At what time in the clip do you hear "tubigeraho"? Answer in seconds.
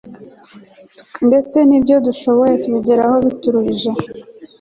2.63-3.15